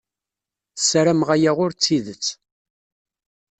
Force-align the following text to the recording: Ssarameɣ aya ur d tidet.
Ssarameɣ 0.79 1.29
aya 1.35 1.51
ur 1.63 1.71
d 1.73 1.79
tidet. 1.83 2.25